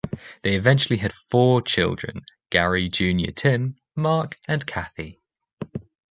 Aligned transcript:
They 0.41 0.55
eventually 0.55 0.97
had 0.97 1.13
four 1.13 1.61
children, 1.61 2.23
Gary 2.49 2.89
Junior 2.89 3.31
Tim, 3.31 3.75
Mark 3.95 4.39
and 4.47 4.65
Kathy. 4.65 5.21